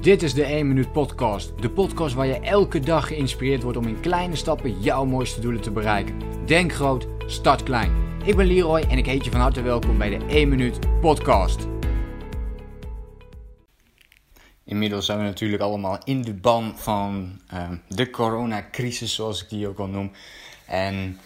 [0.00, 1.62] Dit is de 1 Minuut Podcast.
[1.62, 5.60] De podcast waar je elke dag geïnspireerd wordt om in kleine stappen jouw mooiste doelen
[5.60, 6.14] te bereiken.
[6.46, 7.92] Denk groot, start klein.
[8.24, 11.66] Ik ben Leroy en ik heet je van harte welkom bij de 1 Minuut Podcast.
[14.64, 19.68] Inmiddels zijn we natuurlijk allemaal in de ban van uh, de coronacrisis, zoals ik die
[19.68, 20.12] ook al noem.
[20.66, 21.18] En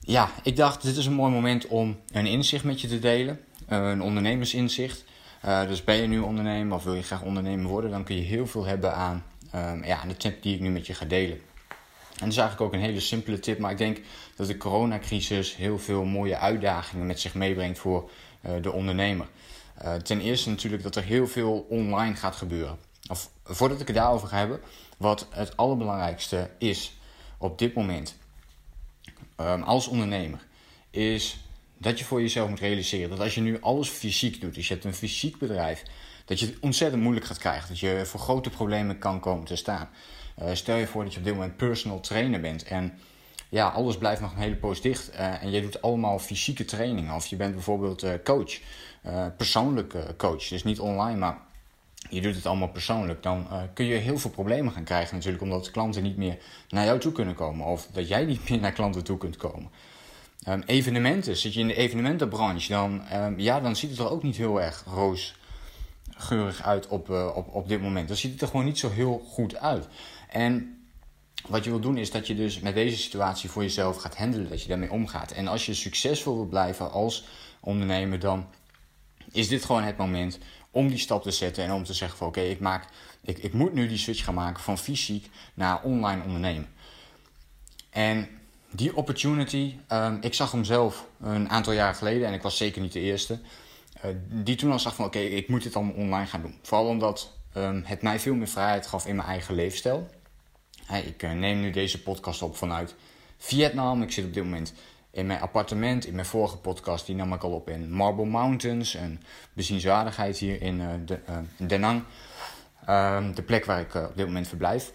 [0.00, 3.40] ja, ik dacht, dit is een mooi moment om een inzicht met je te delen.
[3.66, 5.04] een ondernemersinzicht.
[5.44, 8.22] Uh, dus ben je nu ondernemer of wil je graag ondernemer worden, dan kun je
[8.22, 9.24] heel veel hebben aan
[9.54, 11.36] um, ja, de tip die ik nu met je ga delen.
[12.14, 14.00] En dat is eigenlijk ook een hele simpele tip, maar ik denk
[14.36, 18.10] dat de coronacrisis heel veel mooie uitdagingen met zich meebrengt voor
[18.46, 19.26] uh, de ondernemer.
[19.84, 22.78] Uh, ten eerste natuurlijk dat er heel veel online gaat gebeuren.
[23.10, 24.60] Of voordat ik het daarover ga hebben,
[24.96, 26.96] wat het allerbelangrijkste is
[27.38, 28.16] op dit moment
[29.40, 30.46] um, als ondernemer,
[30.90, 31.43] is
[31.84, 34.72] dat je voor jezelf moet realiseren dat als je nu alles fysiek doet, dus je
[34.72, 35.82] hebt een fysiek bedrijf,
[36.24, 37.68] dat je het ontzettend moeilijk gaat krijgen.
[37.68, 39.88] Dat je voor grote problemen kan komen te staan.
[40.42, 42.98] Uh, stel je voor dat je op dit moment personal trainer bent en
[43.48, 47.14] ja, alles blijft nog een hele poos dicht uh, en je doet allemaal fysieke trainingen.
[47.14, 48.60] Of je bent bijvoorbeeld uh, coach,
[49.36, 51.38] persoonlijke coach, dus niet online, maar
[52.10, 53.22] je doet het allemaal persoonlijk.
[53.22, 56.98] Dan kun je heel veel problemen gaan krijgen natuurlijk, omdat klanten niet meer naar jou
[56.98, 59.70] toe kunnen komen of dat jij niet meer naar klanten toe kunt komen.
[60.48, 64.22] Um, evenementen, zit je in de evenementenbranche, dan, um, ja, dan ziet het er ook
[64.22, 68.08] niet heel erg roosgeurig uit op, uh, op, op dit moment.
[68.08, 69.88] Dan ziet het er gewoon niet zo heel goed uit.
[70.28, 70.78] En
[71.48, 74.48] wat je wil doen is dat je dus met deze situatie voor jezelf gaat handelen,
[74.48, 75.32] dat je daarmee omgaat.
[75.32, 77.24] En als je succesvol wil blijven als
[77.60, 78.46] ondernemer, dan
[79.32, 80.38] is dit gewoon het moment
[80.70, 82.88] om die stap te zetten en om te zeggen van oké, ik maak,
[83.22, 86.68] ik, ik moet nu die switch gaan maken van fysiek naar online ondernemen.
[87.90, 88.28] En
[88.74, 92.82] die opportunity, um, ik zag hem zelf een aantal jaar geleden en ik was zeker
[92.82, 93.38] niet de eerste.
[94.04, 96.58] Uh, die toen al zag van oké, ik moet dit allemaal online gaan doen.
[96.62, 100.10] Vooral omdat um, het mij veel meer vrijheid gaf in mijn eigen leefstijl.
[101.04, 102.94] Ik uh, neem nu deze podcast op vanuit
[103.38, 104.02] Vietnam.
[104.02, 104.72] Ik zit op dit moment
[105.10, 106.06] in mijn appartement.
[106.06, 108.94] In mijn vorige podcast die nam ik al op in Marble Mountains.
[108.94, 109.20] Een
[109.52, 111.18] bezienswaardigheid hier in uh, de,
[111.56, 112.02] Da Nang.
[112.88, 114.92] Um, de plek waar ik op dit moment verblijf.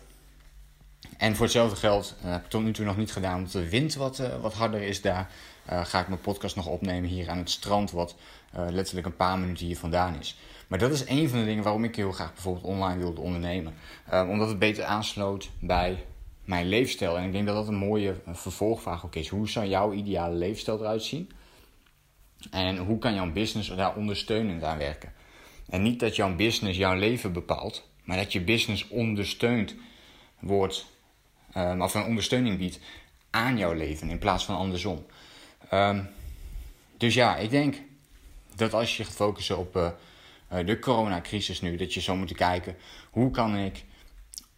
[1.20, 3.70] En voor hetzelfde geld uh, heb ik tot nu toe nog niet gedaan, omdat de
[3.70, 5.32] wind wat, uh, wat harder is daar.
[5.72, 8.16] Uh, ga ik mijn podcast nog opnemen hier aan het strand, wat
[8.70, 10.38] letterlijk een paar minuten hier vandaan is.
[10.68, 13.74] Maar dat is een van de dingen waarom ik heel graag bijvoorbeeld online wilde ondernemen.
[14.12, 16.06] omdat het beter aansloot bij
[16.46, 17.18] mijn leefstijl.
[17.18, 19.28] En ik denk dat dat een mooie vervolgvraag ook is.
[19.28, 21.32] Hoe zou jouw ideale leefstijl eruit zien?
[22.52, 25.14] En hoe kan jouw business daar ondersteunend aan werken?
[25.70, 29.76] En niet dat jouw business jouw leven bepaalt, maar dat je business ondersteund
[30.40, 30.86] wordt
[31.80, 32.80] of een ondersteuning biedt
[33.30, 35.06] aan jouw leven in plaats van andersom.
[35.74, 36.10] Um,
[36.98, 37.76] dus ja, ik denk
[38.56, 42.76] dat als je gaat focussen op uh, de coronacrisis nu, dat je zou moeten kijken
[43.10, 43.84] hoe kan ik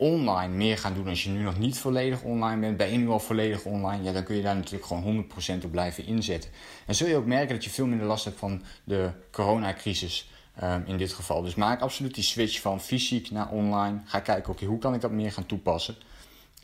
[0.02, 2.78] online meer gaan doen als je nu nog niet volledig online bent.
[2.78, 4.04] Ben je nu al volledig online?
[4.04, 5.26] Ja, dan kun je daar natuurlijk gewoon
[5.62, 6.50] 100% op blijven inzetten.
[6.86, 10.30] En zul je ook merken dat je veel minder last hebt van de coronacrisis
[10.64, 11.42] um, in dit geval.
[11.42, 14.02] Dus maak absoluut die switch van fysiek naar online.
[14.06, 15.96] Ga kijken, oké, hoe kan ik dat meer gaan toepassen?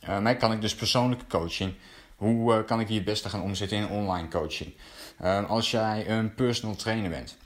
[0.04, 1.74] Uh, mij kan ik dus persoonlijke coaching.
[2.16, 4.74] Hoe uh, kan ik die het beste gaan omzetten in online coaching?
[5.22, 7.38] Uh, als jij een personal trainer bent,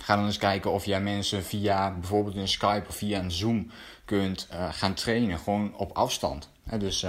[0.00, 3.70] ga dan eens kijken of jij mensen via bijvoorbeeld een Skype of via een Zoom
[4.04, 5.38] kunt gaan trainen.
[5.38, 6.50] Gewoon op afstand.
[6.78, 7.06] dus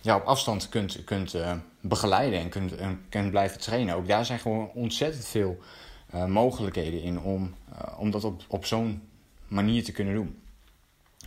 [0.00, 1.36] ja, op afstand kunt, kunt
[1.80, 2.74] begeleiden en kunt,
[3.08, 3.94] kunt blijven trainen.
[3.94, 5.58] Ook daar zijn gewoon ontzettend veel
[6.26, 7.54] mogelijkheden in om,
[7.96, 9.02] om dat op, op zo'n
[9.48, 10.41] manier te kunnen doen.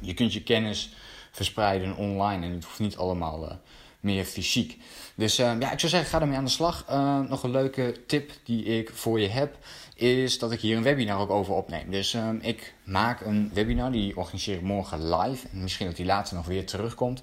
[0.02, 0.90] Je kunt je kennis
[1.36, 3.52] verspreiden online en het hoeft niet allemaal uh,
[4.00, 4.78] meer fysiek.
[5.16, 6.86] Dus uh, ja, ik zou zeggen, ga ermee aan de slag.
[6.90, 9.58] Uh, nog een leuke tip die ik voor je heb,
[9.96, 11.92] is dat ik hier een webinar ook over opneem.
[11.92, 15.48] Dus ik maak een webinar, die organiseer ik morgen live.
[15.52, 17.22] En misschien dat die later nog weer terugkomt.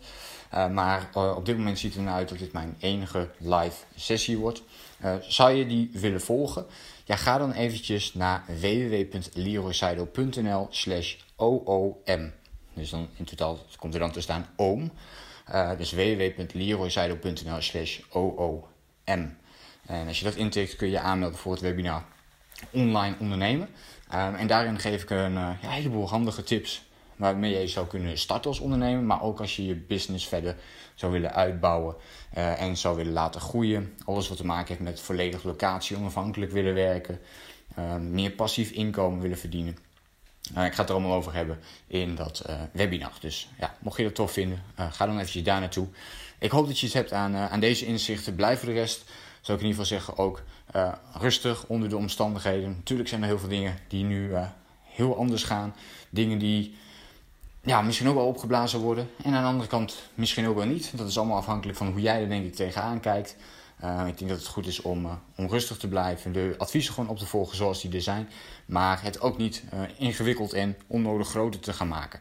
[0.50, 4.62] maar op dit moment ziet het eruit dat dit mijn enige live sessie wordt.
[5.20, 6.66] zou je die willen volgen?
[7.04, 12.32] Ja, ga dan eventjes naar www.leroyseidel.nl slash oom.
[12.74, 14.92] Dus dan in totaal komt er dan te staan oom.
[15.50, 18.64] Uh, dus www.leroyseidel.nl slash oom.
[19.04, 19.38] En
[20.06, 22.04] als je dat intikt kun je aanmelden voor het webinar
[22.70, 23.68] online ondernemen.
[24.14, 26.82] Um, en daarin geef ik een ja, heleboel handige tips
[27.16, 29.02] waarmee je zou kunnen starten als ondernemer.
[29.02, 30.56] Maar ook als je je business verder
[30.94, 31.94] zou willen uitbouwen
[32.32, 33.94] en zou willen laten groeien.
[34.04, 37.20] Alles wat te maken heeft met volledig locatie onafhankelijk willen werken.
[38.00, 39.76] Meer passief inkomen willen verdienen.
[40.56, 43.12] Uh, ik ga het er allemaal over hebben in dat uh, webinar.
[43.20, 45.88] Dus ja, mocht je dat tof vinden, uh, ga dan eventjes daar naartoe.
[46.38, 48.34] Ik hoop dat je iets hebt aan, aan deze inzichten.
[48.34, 49.04] Blijf voor de rest,
[49.40, 50.42] zou ik in ieder geval zeggen, ook
[51.18, 52.68] rustig onder de omstandigheden.
[52.68, 54.30] Natuurlijk zijn er heel veel dingen die nu
[54.82, 55.74] heel anders gaan.
[56.10, 56.76] Dingen die
[57.62, 59.10] ja, misschien ook wel opgeblazen worden.
[59.22, 60.96] En aan de andere kant misschien ook wel niet.
[60.96, 63.36] Dat is allemaal afhankelijk van hoe jij er denk ik tegenaan kijkt.
[63.84, 66.32] Uh, ik denk dat het goed is om, uh, om rustig te blijven.
[66.32, 68.28] De adviezen gewoon op te volgen zoals die er zijn.
[68.66, 72.20] Maar het ook niet uh, ingewikkeld en onnodig groter te gaan maken.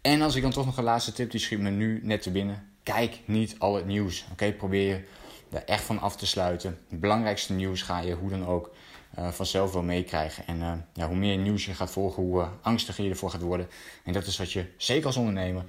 [0.00, 2.30] En als ik dan toch nog een laatste tip, die schiet me nu net te
[2.30, 2.68] binnen.
[2.82, 4.24] Kijk niet al het nieuws.
[4.32, 5.04] Oké, probeer je
[5.50, 6.78] er echt van af te sluiten.
[6.88, 8.74] Het belangrijkste nieuws ga je hoe dan ook
[9.18, 10.46] uh, vanzelf wel meekrijgen.
[10.46, 13.68] En ja, hoe meer nieuws je gaat volgen, hoe angstiger je ervoor gaat worden.
[14.04, 15.64] En dat is wat je zeker als ondernemer